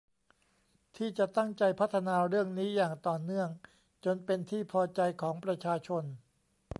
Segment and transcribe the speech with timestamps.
[0.97, 3.49] ที่จะตั้งใจพัฒนาเรื่องนี้อย่างต่อเนื่อง
[4.05, 6.03] จนเป็นที่พอใจของประชาชน